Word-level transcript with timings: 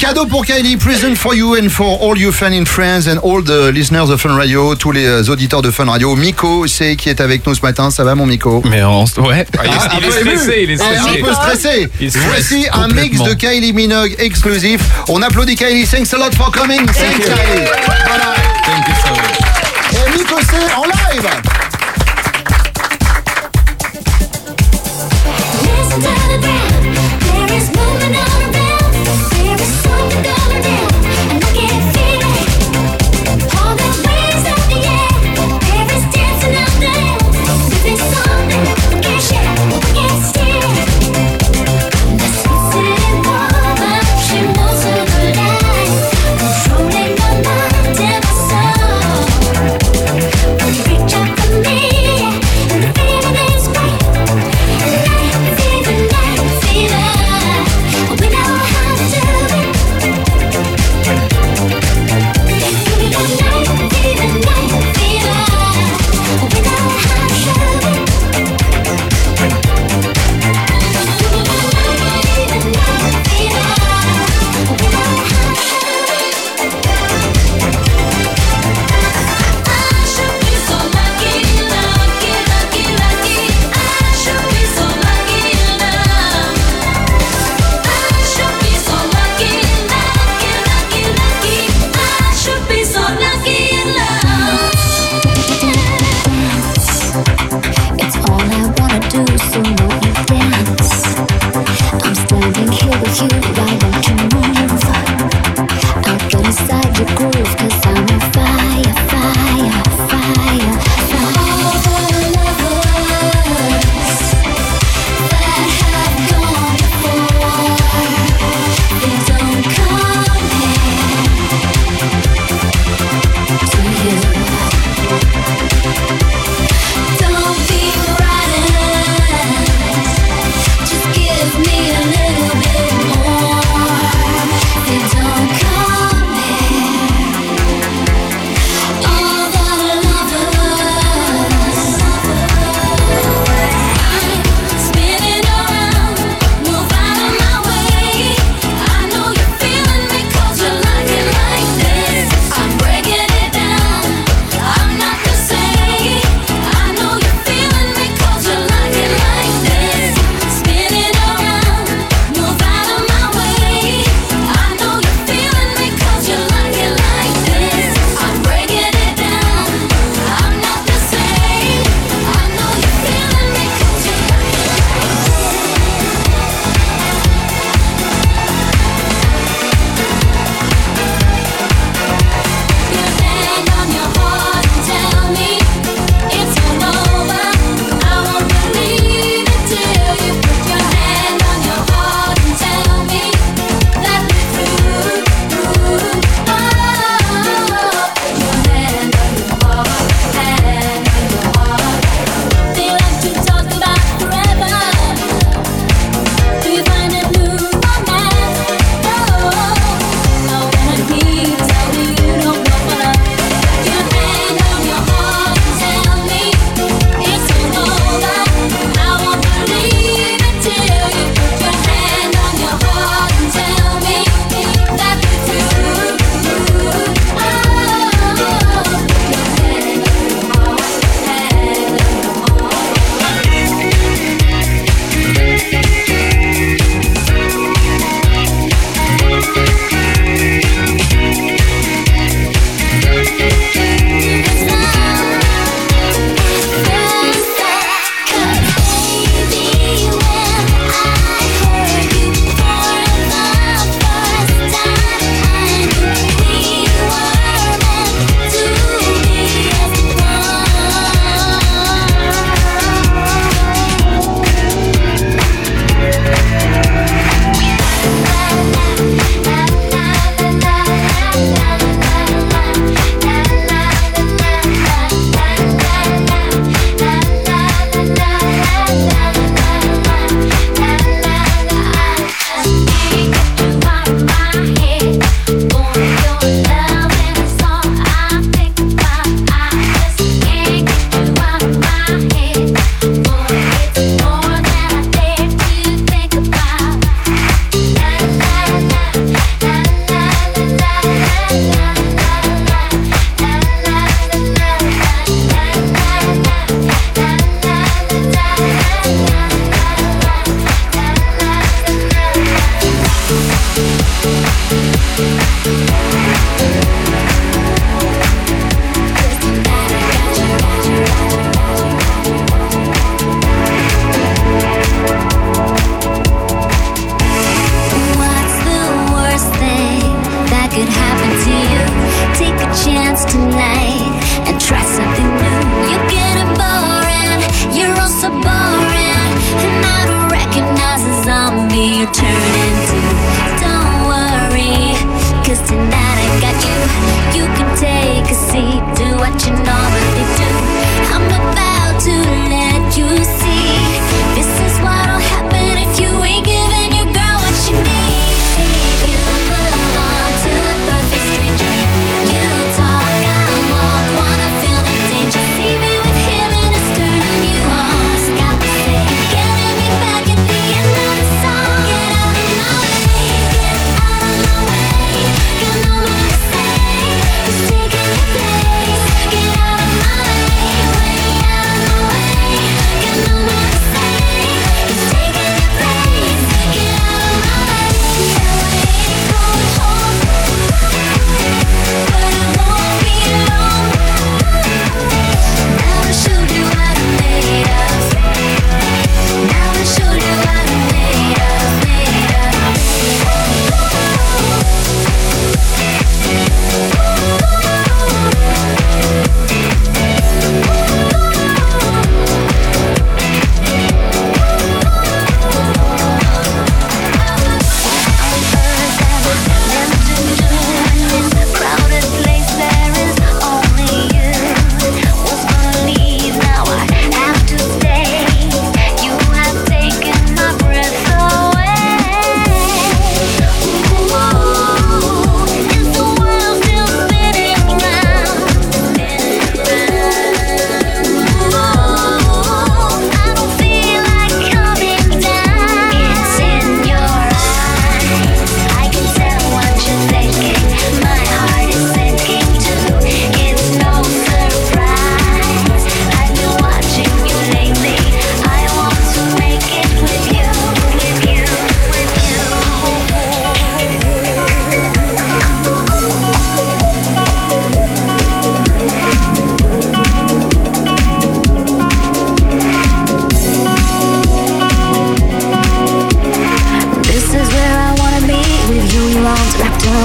Cadeau 0.00 0.26
pour 0.26 0.46
Kylie, 0.46 0.76
present 0.76 1.16
for 1.16 1.34
you 1.34 1.56
and 1.56 1.68
for 1.70 1.98
all 2.00 2.16
you 2.16 2.30
fans 2.30 2.52
in 2.52 2.64
France 2.64 3.08
and 3.08 3.18
all 3.24 3.42
the 3.42 3.72
listeners 3.74 4.08
of 4.10 4.20
Fun 4.20 4.36
Radio, 4.36 4.76
tous 4.76 4.92
les 4.92 5.04
euh, 5.04 5.24
auditeurs 5.28 5.60
de 5.60 5.72
Fun 5.72 5.86
Radio. 5.86 6.14
Miko, 6.14 6.68
c'est 6.68 6.94
qui 6.94 7.08
est 7.08 7.20
avec 7.20 7.44
nous 7.44 7.52
ce 7.56 7.62
matin. 7.62 7.90
Ça 7.90 8.04
va, 8.04 8.14
mon 8.14 8.24
Miko? 8.24 8.62
Mais 8.64 8.80
on... 8.84 9.02
ouais. 9.02 9.44
Ah, 9.58 9.62
il 9.64 9.70
est, 9.72 9.74
un 9.74 9.98
il 9.98 10.04
est 10.04 10.08
peu 10.08 10.20
ému. 10.20 10.36
stressé, 10.38 10.60
il 10.62 10.70
est 10.70 10.80
Ah, 10.80 10.84
stressé. 11.00 11.20
Un 11.20 11.24
peu 11.24 11.32
stressé. 11.34 11.88
Il 12.00 12.10
stresse 12.10 12.24
Voici 12.28 12.66
un 12.72 12.86
mix 12.86 13.20
de 13.20 13.34
Kylie 13.34 13.72
Minogue 13.72 14.14
exclusif. 14.20 14.82
On 15.08 15.20
applaudit 15.20 15.56
Kylie. 15.56 15.84
Thanks 15.84 16.14
a 16.14 16.18
lot 16.18 16.32
for 16.36 16.52
coming. 16.52 16.86
Thanks, 16.86 17.18
Kylie. 17.18 17.64
Voilà. 18.06 18.36
Thank 18.66 18.86
you 18.86 18.94
so 19.04 19.10
much. 19.14 19.40
Et 19.90 20.16
Miko, 20.16 20.36
c'est 20.48 20.74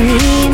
on 0.00 0.47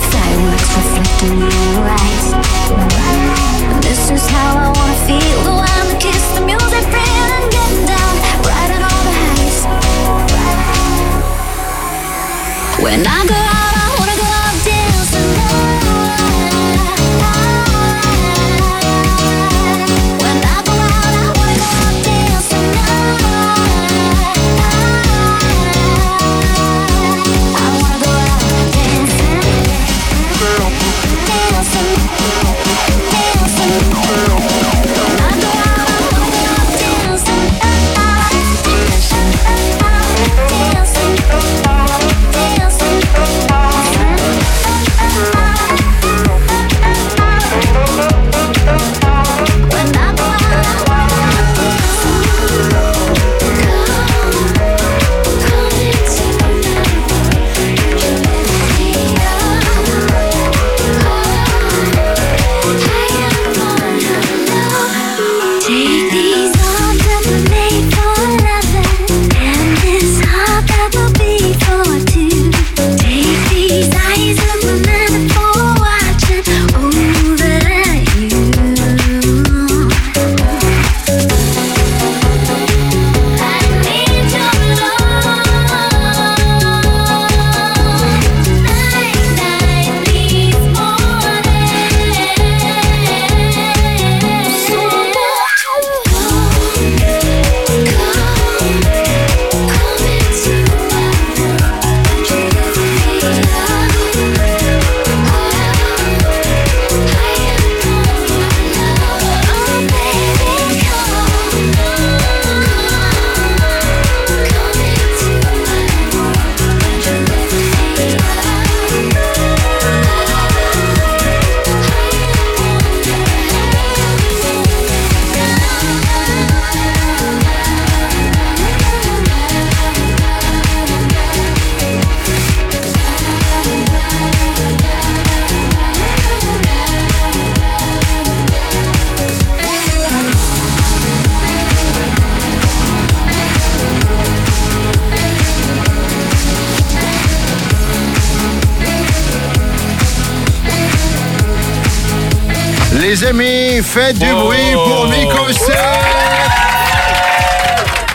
Les 153.15 153.25
amis, 153.27 153.81
faites 153.85 154.19
du 154.19 154.27
Oh. 154.33 154.41
bruit 154.47 154.73
pour 154.73 155.07
Miko 155.07 155.53
Sec 155.53 155.79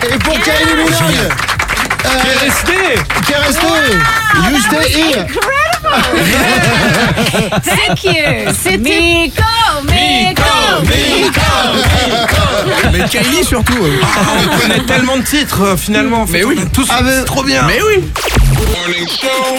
Et 0.02 0.18
pour 0.18 0.34
Kylie 0.34 0.74
Minogue 0.76 1.30
Qui 2.04 2.28
est 2.28 2.38
resté 2.44 3.00
qui 3.24 3.32
est 3.32 3.36
resté 3.36 3.66
You 4.50 4.60
stay 4.60 5.00
here 5.00 5.26
Thank 7.64 8.04
you. 8.04 8.52
C'était 8.62 8.76
Miko, 8.76 9.42
Miko, 9.84 10.42
Mais 12.92 13.04
Kylie 13.08 13.42
surtout. 13.42 13.72
on 13.82 14.58
connaît 14.60 14.80
tellement 14.80 15.16
de 15.16 15.22
titres 15.22 15.62
euh, 15.62 15.76
finalement. 15.78 16.26
Mais 16.28 16.44
oui. 16.44 16.60
Tous. 16.74 16.86
Ah, 16.90 17.00
mais- 17.02 17.24
trop 17.24 17.42
bien. 17.42 17.62
Mais 17.66 17.80
oui. 17.80 18.04
Morning 18.76 19.08
show. 19.08 19.56